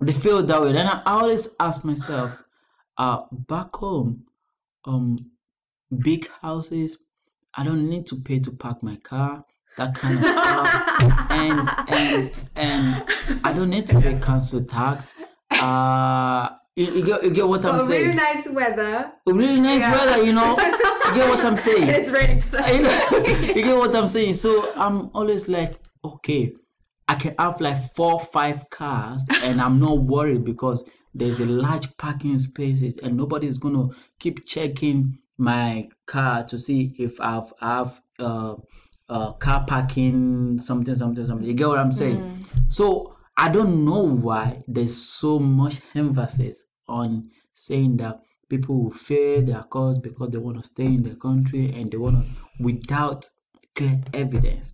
[0.00, 0.72] they feel that way.
[0.72, 2.42] Then i always ask myself
[2.96, 4.24] uh back home
[4.84, 5.30] um
[5.98, 6.98] big houses
[7.54, 9.44] i don't need to pay to park my car
[9.76, 11.30] that kind of stuff.
[11.30, 13.04] And and and
[13.44, 15.14] i don't need to pay council tax.
[15.50, 18.02] Uh you, you get, you get what i'm Oh, saying.
[18.02, 19.12] really nice weather.
[19.26, 20.50] really nice weather you know?
[20.50, 21.88] You get what i'm saying.
[21.98, 22.76] It's today.
[22.76, 24.34] you know, you get what I'm saying?
[24.34, 26.52] So I'm always like, okay,
[27.08, 30.84] I can have like four, five cars, and I'm not worried because
[31.14, 37.20] there's a large parking spaces, and nobody's gonna keep checking my car to see if
[37.20, 38.56] I've have uh,
[39.08, 41.46] uh car parking something, something, something.
[41.46, 42.18] You get what I'm saying?
[42.18, 42.44] Mm.
[42.68, 49.42] So I don't know why there's so much emphasis on saying that people will fail
[49.42, 52.30] their cause because they want to stay in their country and they want to
[52.62, 53.26] without
[53.74, 54.72] clear evidence.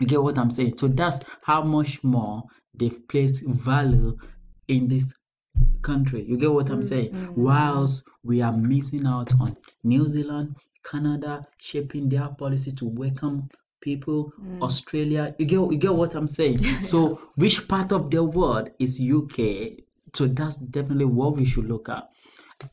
[0.00, 0.76] You get what I'm saying?
[0.78, 4.18] So that's how much more they've placed value
[4.68, 5.14] in this
[5.82, 6.24] country.
[6.28, 7.12] You get what I'm mm, saying?
[7.12, 7.36] Mm.
[7.36, 10.56] Whilst we are missing out on New Zealand,
[10.90, 13.48] Canada shaping their policy to welcome
[13.80, 14.62] people, mm.
[14.62, 15.34] Australia.
[15.38, 16.58] You get you get what I'm saying?
[16.82, 19.84] so which part of the world is UK?
[20.12, 22.08] So that's definitely what we should look at.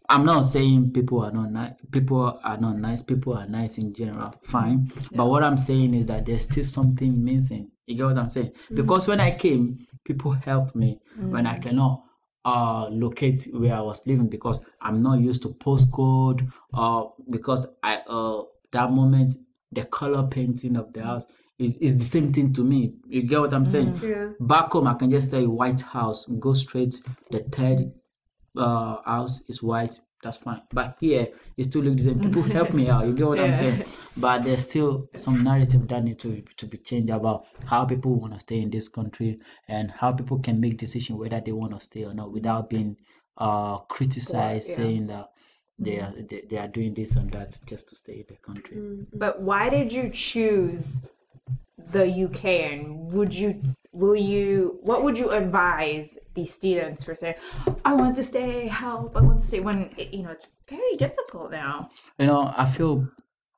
[0.07, 1.73] I'm not saying people are not nice.
[1.91, 3.01] People are not nice.
[3.01, 4.33] People are nice in general.
[4.41, 4.91] Fine.
[5.11, 7.69] But what I'm saying is that there's still something missing.
[7.85, 8.53] You get what I'm saying?
[8.71, 8.75] Mm.
[8.77, 11.63] Because when I came, people helped me when I mm.
[11.63, 12.03] cannot
[12.45, 17.97] uh locate where I was living because I'm not used to postcode or because I
[18.07, 19.33] uh that moment
[19.71, 21.25] the color painting of the house
[21.57, 22.95] is, is the same thing to me.
[23.07, 23.99] You get what I'm saying?
[24.03, 24.29] Yeah.
[24.39, 26.95] Back home, I can just tell you White House, go straight.
[27.31, 27.91] The third
[28.57, 29.99] uh, house is white.
[30.23, 30.61] That's fine.
[30.71, 32.21] But here, it still looks the same.
[32.21, 33.05] People help me out.
[33.05, 33.83] You get what I'm saying?
[34.15, 38.33] But there's still some narrative that need to to be changed about how people want
[38.33, 41.79] to stay in this country and how people can make decision whether they want to
[41.79, 42.95] stay or not without being
[43.37, 44.75] uh criticized, yeah.
[44.75, 45.29] saying that
[45.77, 49.05] they are they, they are doing this and that just to stay in the country.
[49.13, 51.05] But why did you choose
[51.77, 53.61] the UK and would you
[53.93, 57.35] will you what would you advise these students for saying
[57.85, 60.95] I want to stay help I want to stay when it, you know it's very
[60.97, 63.07] difficult now you know, I feel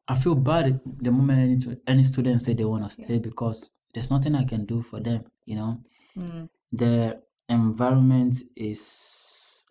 [0.07, 4.11] I feel bad the moment any, any student say they want to stay because there's
[4.11, 5.25] nothing I can do for them.
[5.45, 5.81] You know,
[6.17, 6.49] mm.
[6.71, 9.65] the environment is,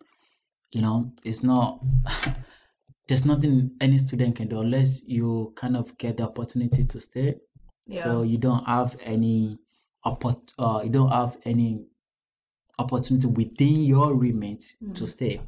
[0.71, 1.79] you know, it's not.
[3.07, 7.35] there's nothing any student can do unless you kind of get the opportunity to stay.
[7.85, 8.03] yeah.
[8.03, 9.59] So you don't have any,
[10.05, 11.87] oppor- uh, you don't have any
[12.77, 14.63] opportunity within your remit
[14.93, 15.07] to mm.
[15.07, 15.41] stay.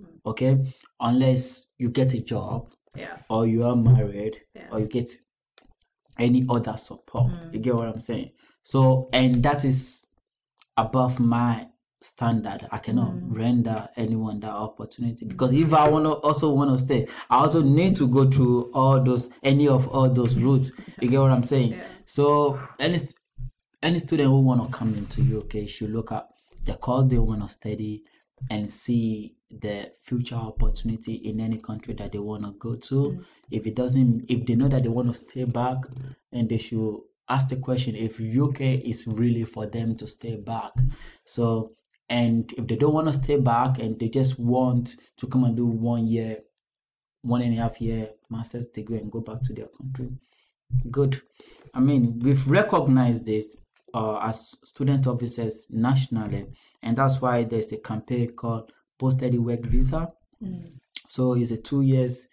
[0.00, 0.06] Mm.
[0.26, 4.68] Okay, unless you get a job yeah or you are married Yeah.
[4.72, 5.10] or you get
[6.18, 7.32] any other support.
[7.32, 7.54] Mm.
[7.54, 8.32] You get what I'm saying?
[8.62, 10.06] So, and that is
[10.76, 11.68] above my
[12.02, 12.66] standard.
[12.70, 17.06] I cannot render anyone that opportunity because if I want to also want to stay,
[17.28, 20.72] I also need to go through all those any of all those routes.
[21.00, 21.78] You get what I'm saying?
[22.06, 23.14] So, any st-
[23.82, 26.26] any student who want to come into UK should look at
[26.64, 28.02] the course they want to study
[28.50, 32.94] and see the future opportunity in any country that they want to go to.
[32.94, 33.24] Mm.
[33.50, 35.78] If it doesn't, if they know that they want to stay back,
[36.32, 40.72] and they should ask the question if UK is really for them to stay back.
[41.24, 41.72] So,
[42.08, 45.56] and if they don't want to stay back and they just want to come and
[45.56, 46.38] do one year,
[47.22, 50.10] one and a half year master's degree and go back to their country,
[50.90, 51.20] good.
[51.74, 53.58] I mean, we've recognized this
[53.94, 56.46] uh, as student officers nationally,
[56.82, 60.12] and that's why there's a campaign called Post Study Work Visa.
[61.08, 62.28] So it's a two years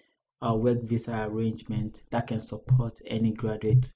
[0.46, 3.92] uh, work visa arrangement that can support any graduate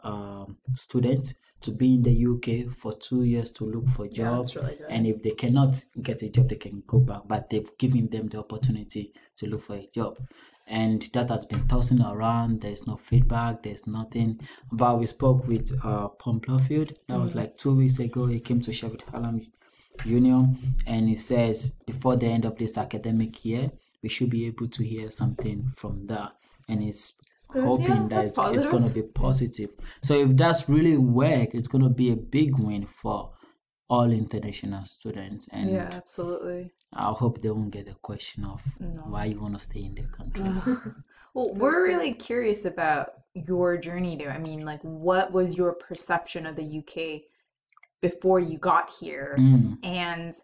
[0.00, 4.54] um, student to be in the UK for two years to look for jobs.
[4.54, 4.78] that's really.
[4.90, 7.22] And if they cannot get a job, they can go back.
[7.26, 10.18] But they've given them the opportunity to look for a job.
[10.66, 12.62] And that has been tossing around.
[12.62, 13.62] There's no feedback.
[13.62, 14.40] There's nothing.
[14.72, 16.94] But we spoke with uh, Paul Blomfield.
[17.08, 18.26] That was like two weeks ago.
[18.26, 19.46] He came to Sheffield Hallam
[20.04, 23.70] Union, and he says before the end of this academic year,
[24.02, 26.32] we should be able to hear something from that.
[26.68, 27.20] And he's
[27.52, 29.70] hoping Yeah, that it's, it's going to be positive.
[30.02, 33.32] So if that's really work, it's going to be a big win for
[33.88, 35.48] all international students.
[35.52, 38.62] And yeah absolutely I hope they won't get the question of
[39.06, 40.44] why you want to stay in the country.
[41.34, 46.46] well we're really curious about your journey there I mean like what was your perception
[46.46, 47.22] of the UK
[48.00, 49.78] before you got here Mm.
[49.84, 50.34] and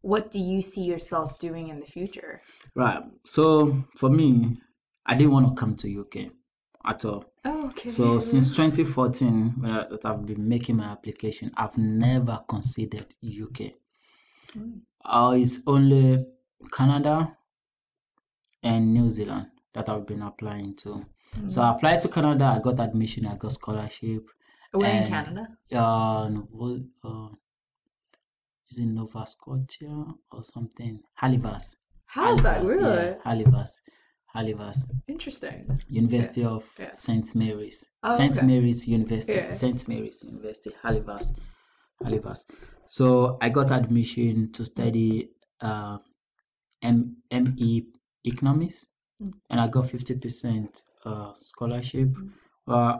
[0.00, 2.40] what do you see yourself doing in the future
[2.74, 3.02] Right.
[3.24, 4.58] So for me,
[5.04, 6.30] I didn't want to come to UK
[6.88, 7.24] at all.
[7.44, 12.40] oh okay So since 2014, when I, that I've been making my application, I've never
[12.48, 13.72] considered UK.
[15.04, 16.24] Uh, it's only
[16.72, 17.36] Canada
[18.62, 21.06] and New Zealand that I've been applying to.
[21.46, 22.44] So I applied to Canada.
[22.56, 23.26] I got admission.
[23.26, 24.24] I got scholarship.
[24.72, 27.28] we're in Canada Uh, no, uh,
[28.70, 31.00] is it Nova Scotia or something?
[31.14, 31.76] Halifax.
[32.06, 33.82] Halifax yeah, really Halifax.
[34.38, 34.74] Halifax.
[35.14, 36.92] interesting University of yeah.
[36.92, 37.26] St.
[37.42, 37.78] Mary's.
[38.02, 38.36] Oh, St.
[38.36, 38.46] okay.
[38.50, 39.34] Mary's University.
[39.40, 39.52] Yeah.
[39.62, 39.80] St.
[39.90, 41.22] Mary's University, Halifax.
[42.04, 42.36] Halifax.
[42.86, 45.10] So I got admission to study
[45.68, 45.98] uh,
[46.82, 47.86] M- ME
[48.26, 48.86] Economics
[49.20, 49.32] Mm.
[49.50, 52.10] and I got 50% uh, scholarship.
[52.68, 52.98] Uh,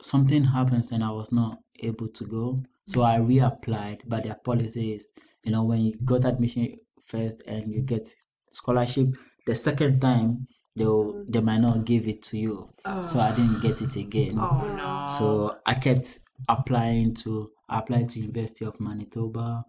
[0.00, 2.60] something happens and I was not able to go.
[2.86, 5.08] So I reapplied, but their policy is,
[5.44, 8.06] you know, when you got admission first and you get
[8.52, 9.08] scholarship,
[9.46, 10.46] the second time
[10.78, 12.70] they'll they might not give it to you.
[13.02, 14.38] So I didn't get it again.
[14.38, 15.06] Oh no.
[15.06, 19.64] So I kept applying to I applied to University of Manitoba.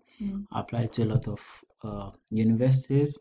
[0.52, 3.18] I applied to a lot of uh, universities.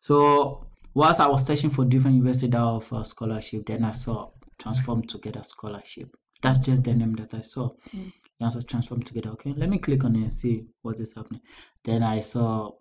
[0.00, 5.02] So whilst I was searching for different universities that offer scholarship, then I saw Transform
[5.02, 6.16] Together Scholarship.
[6.40, 7.70] That's just the name that I saw.
[7.92, 9.30] And I saw Transform Together.
[9.30, 11.42] Okay, let me click on it and see what is happening.
[11.84, 12.72] Then I saw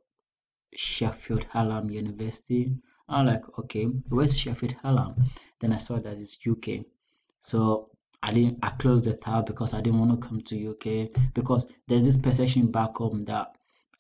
[0.76, 2.72] Sheffield Hallam University.
[3.12, 5.16] I'm like, okay, where's Sheffield Hallam?
[5.60, 6.86] Then I saw that it's UK.
[7.40, 7.90] So
[8.24, 11.68] I didn't I closed the tab because I didn't want to come to UK because
[11.88, 13.56] there's this perception back home that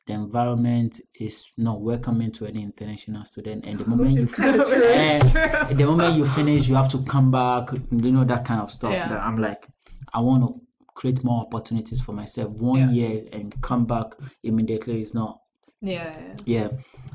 [0.07, 4.43] the environment is not welcoming to any international student and the moment you true.
[4.45, 8.71] Eh, the moment you finish you have to come back you know that kind of
[8.71, 9.07] stuff Yeah.
[9.09, 9.67] that I'm like
[10.13, 10.61] I want to
[10.95, 12.91] create more opportunities for myself one Yeah.
[12.91, 15.39] year and come back immediately is not
[15.83, 16.13] yeah.
[16.45, 16.67] yeah.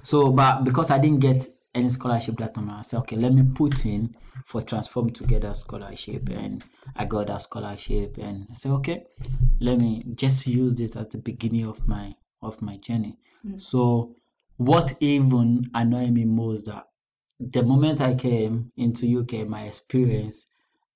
[0.03, 3.43] So, but because I didn't get any scholarship that time, I said, okay, let me
[3.55, 9.05] put in for Transform Together scholarship, and I got that scholarship, and I said, okay,
[9.61, 13.19] let me just use this as the beginning of my of my journey.
[13.47, 13.61] Mm.
[13.61, 14.15] So,
[14.57, 16.87] what even annoyed me most that
[17.39, 20.47] the moment I came into UK, my experience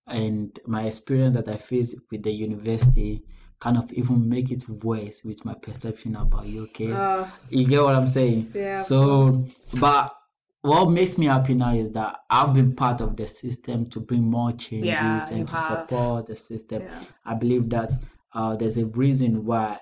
[0.06, 3.22] and my experience that I faced with the university
[3.58, 6.80] kind of even make it worse with my perception about UK.
[6.88, 7.38] Oh, ah.
[7.50, 8.52] You get what I'm saying?
[8.54, 9.46] Yeah, So,
[9.78, 10.14] but
[10.62, 14.22] what makes me happy now is that I've been part of the system to bring
[14.22, 15.64] more changes Yeah, and to have.
[15.88, 16.82] support the system.
[16.82, 17.00] Yeah.
[17.24, 17.92] I believe that
[18.34, 19.80] uh, there's a reason why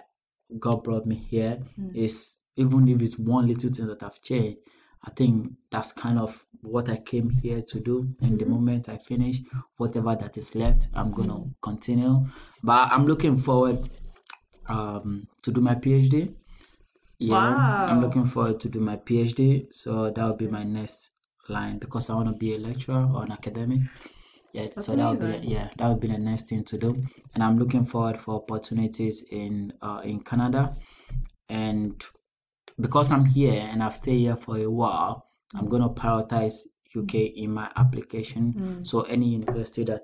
[0.59, 1.59] God brought me here.
[1.79, 1.95] Mm.
[1.97, 4.59] Is even if it's one little thing that I've changed,
[5.05, 8.15] I think that's kind of what I came here to do.
[8.21, 8.55] And the Mm-hmm.
[8.55, 9.39] moment I finish
[9.77, 12.27] whatever that is left, I'm gonna continue.
[12.63, 13.79] But I'm looking forward
[14.69, 16.35] um, to do my PhD.
[17.19, 19.67] Yeah, I'm looking forward to do my PhD.
[19.73, 21.13] So that will be my next
[21.49, 23.81] line because I want to be a lecturer or an academic.
[24.53, 26.97] Yeah, so that would be yeah that would be the next thing to do,
[27.35, 30.73] and I'm looking forward for opportunities in uh, in Canada,
[31.49, 32.03] and
[32.81, 36.63] because I'm here and I've stayed here for a while, I'm gonna prioritize
[36.97, 38.55] UK in my application.
[38.85, 40.03] So any university that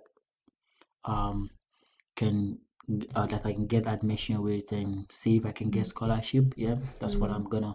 [1.05, 1.49] um
[2.17, 2.59] can
[3.15, 6.55] uh, that I can get admission with and see if I can get scholarship.
[6.57, 7.75] Yeah, that's what I'm gonna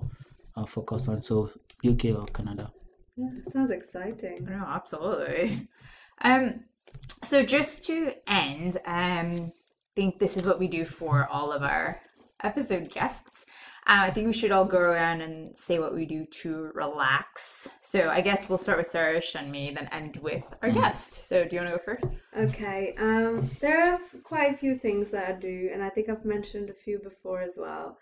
[0.56, 1.22] uh, focus on.
[1.22, 1.50] So
[1.88, 2.72] UK or Canada.
[3.16, 4.46] yeah, sounds exciting.
[4.46, 5.68] No, absolutely.
[6.22, 6.66] Um,
[7.24, 9.52] so just to end, um, I
[9.96, 12.02] think this is what we do for all of our
[12.44, 13.46] episode guests.
[13.90, 17.70] Uh, I think we should all go around and say what we do to relax.
[17.82, 21.28] So I guess we'll start with Sarish and me, then end with our guest.
[21.28, 22.06] So do you want to go first?
[22.38, 26.24] Okay, um, there are quite a few things that I do, and I think I've
[26.24, 27.98] mentioned a few before as well.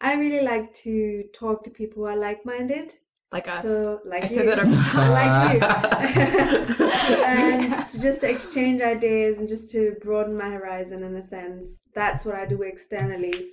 [0.00, 2.94] I really like to talk to people who are like-minded.
[3.32, 3.62] Like us.
[3.62, 5.10] So, like I you, say that every time.
[5.10, 6.86] like you,
[7.24, 11.80] and to just exchange ideas and just to broaden my horizon in a sense.
[11.92, 13.48] That's what I do externally,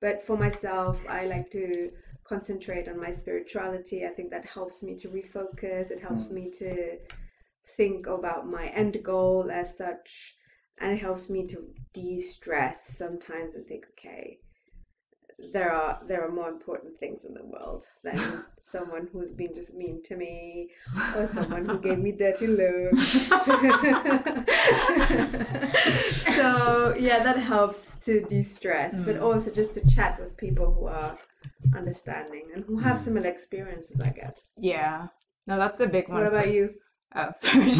[0.00, 1.90] but for myself, I like to
[2.24, 4.04] concentrate on my spirituality.
[4.04, 5.90] I think that helps me to refocus.
[5.90, 6.32] It helps mm.
[6.32, 6.98] me to
[7.76, 10.34] think about my end goal as such,
[10.80, 14.38] and it helps me to de-stress sometimes and think, okay,
[15.52, 19.74] there are there are more important things in the world than someone who's been just
[19.74, 20.70] mean to me
[21.14, 23.28] or someone who gave me dirty looks.
[26.24, 29.22] so yeah, that helps to de-stress, but mm.
[29.22, 31.18] also just to chat with people who are
[31.76, 33.00] understanding and who have mm.
[33.00, 34.48] similar experiences, I guess.
[34.56, 35.08] Yeah.
[35.46, 36.22] No, that's a big one.
[36.22, 36.74] What about you?
[37.14, 37.72] Oh, sorry.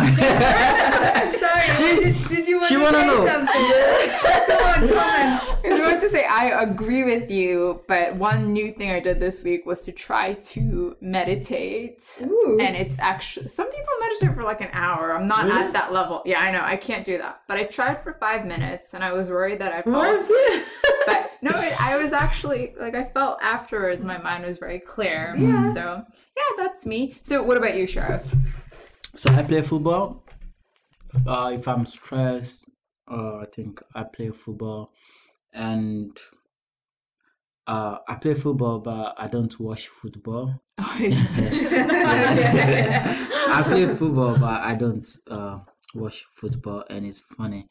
[1.27, 3.27] Sorry, did, did you want she to say know.
[3.27, 3.47] something?
[4.47, 5.57] Come on, comment.
[5.65, 9.43] I going to say I agree with you, but one new thing I did this
[9.43, 12.19] week was to try to meditate.
[12.23, 12.59] Ooh.
[12.61, 15.15] And it's actually some people meditate for like an hour.
[15.15, 16.23] I'm not at that level.
[16.25, 17.43] Yeah, I know I can't do that.
[17.49, 20.64] But I tried for five minutes, and I was worried that I'd fall asleep.
[21.07, 25.35] But no, it, I was actually like I felt afterwards my mind was very clear.
[25.37, 25.72] Yeah.
[25.72, 26.05] So
[26.37, 27.16] yeah, that's me.
[27.22, 28.35] So what about you, Sheriff?
[29.17, 30.23] So I play football.
[31.27, 32.71] Uh, if I'm stressed,
[33.11, 34.93] uh, I think I play football,
[35.53, 36.17] and
[37.67, 40.61] uh, I play football, but I don't watch football.
[40.79, 40.97] Oh,
[43.49, 45.61] I play football, but I don't uh,
[45.95, 47.69] watch football, and it's funny.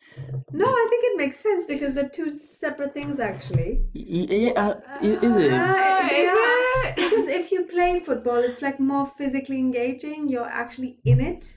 [0.51, 3.85] No, I think it makes sense because they're two separate things actually.
[3.93, 5.51] Yeah, uh, is it?
[5.53, 6.95] Uh, they is are- it?
[6.95, 10.29] Because if you play football, it's like more physically engaging.
[10.29, 11.55] You're actually in it.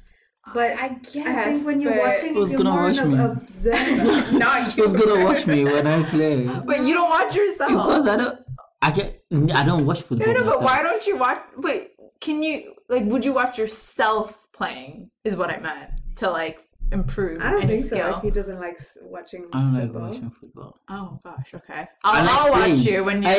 [0.54, 1.44] But I I guess.
[1.56, 3.18] think when you're watching, Who's you're gonna more watch an me?
[3.22, 4.38] observer.
[4.38, 6.44] not Who's gonna watch me when I play?
[6.46, 7.70] But you don't watch yourself.
[7.70, 8.38] Because I don't.
[8.80, 9.22] I get.
[9.54, 10.26] I don't watch football.
[10.26, 11.40] No, no, but why don't you watch?
[11.58, 11.90] Wait,
[12.20, 13.04] can you like?
[13.06, 15.10] Would you watch yourself playing?
[15.24, 16.60] Is what I meant to like
[16.92, 18.12] improve I don't any think skill.
[18.12, 18.16] so.
[18.18, 20.02] If he doesn't like s- watching I don't like football.
[20.08, 20.76] watching football.
[20.88, 21.86] Oh gosh, okay.
[22.04, 23.28] I I'll, like I'll watch you when you.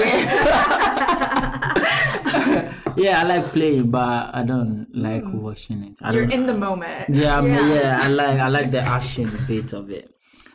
[2.98, 5.98] Yeah, I like playing, but I don't like watching it.
[6.02, 6.42] I You're don't.
[6.42, 7.10] in the moment.
[7.10, 7.74] yeah, I'm, Yeah.
[7.74, 10.10] yeah, I like I like the action bit of it.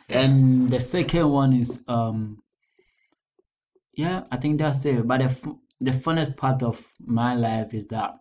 [0.09, 2.37] And the second one is um.
[3.97, 5.07] Yeah, I think that's it.
[5.07, 8.11] But the f- the funnest part of my life is that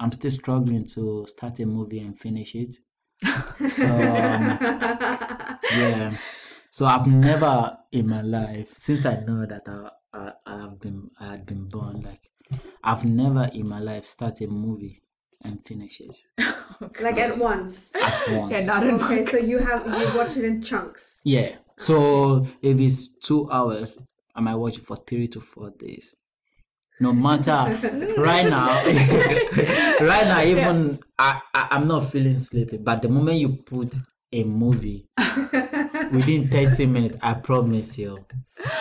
[0.00, 2.76] I'm still struggling to start a movie and finish it.
[3.68, 4.58] So um,
[5.72, 6.16] yeah,
[6.70, 11.10] so I've never in my life since I know that I, I I have been
[11.20, 12.30] I had been born like
[12.82, 15.02] I've never in my life started a movie
[15.42, 16.16] and finish it
[17.00, 17.94] Like at once.
[17.96, 18.52] at once.
[18.52, 21.20] Yeah, not in Okay, so you have you watch it in chunks.
[21.24, 21.56] Yeah.
[21.76, 24.00] So if it's two hours,
[24.34, 26.16] I might watch it for three to four days.
[27.00, 27.52] No matter
[28.18, 28.84] right now,
[30.00, 32.76] right now, even I, I I'm not feeling sleepy.
[32.78, 33.94] But the moment you put
[34.32, 35.06] a movie
[36.12, 38.24] within 30 minutes, I promise you.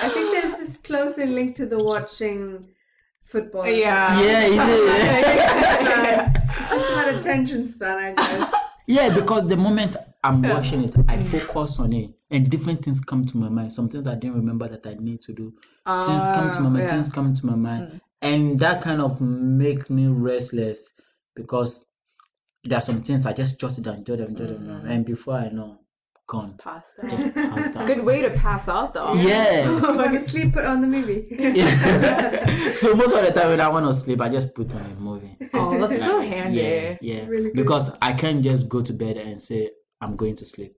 [0.01, 2.67] I think this is closely linked to the watching
[3.23, 3.67] football.
[3.67, 4.19] Yeah.
[4.19, 4.59] Yeah, it is.
[6.57, 8.53] it's just about attention span, I guess.
[8.87, 13.25] Yeah, because the moment I'm watching it, I focus on it, and different things come
[13.25, 13.73] to my mind.
[13.73, 15.53] Some things I didn't remember that I need to do.
[15.85, 16.83] things come to my ah, mind.
[16.83, 16.87] yeah.
[16.87, 17.99] Things come to my mind, mm.
[18.21, 20.91] And that kind of make me restless
[21.35, 21.85] because
[22.63, 24.89] there are some things I just jot it down, jot them, jot them down, mm.
[24.89, 25.79] and before I know,
[26.27, 26.57] gone.
[26.57, 27.07] Pasta.
[27.09, 27.87] Just passed out.
[27.87, 29.13] Good way to pass out though.
[29.13, 29.65] Yeah.
[29.77, 31.27] You want to sleep, put on the movie.
[31.31, 32.73] yeah.
[32.75, 34.99] so most of the time when I want to sleep, I just put on a
[34.99, 35.37] movie.
[35.53, 36.57] Oh, that's so handy.
[36.57, 37.25] Yeah, yeah.
[37.25, 40.75] Really because I can't just go to bed and say I'm going to sleep.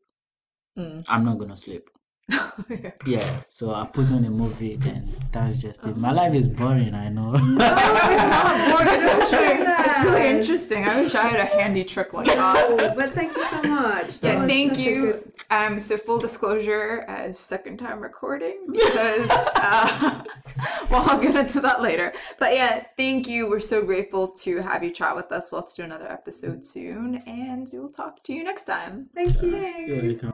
[0.77, 1.03] Mm.
[1.07, 1.89] I'm not gonna sleep.
[3.05, 5.97] Yeah, so I put on a movie, then that's just it.
[5.97, 7.33] My life is boring, I know.
[7.35, 10.85] it's, really, it's really interesting.
[10.87, 12.55] I wish I had a handy trick like that.
[12.69, 14.19] Oh, but thank you so much.
[14.19, 15.01] That Yeah, was thank you.
[15.01, 20.23] good- Um, so full disclosure, uh, second time recording because uh,
[20.91, 22.13] well, I'll get into that later.
[22.37, 23.49] But yeah, thank you.
[23.49, 25.51] We're so grateful to have you chat with us.
[25.51, 29.09] We'll have to do another episode soon, and we'll talk to you next time.
[29.15, 29.55] Thank you.
[29.57, 30.33] You're welcome.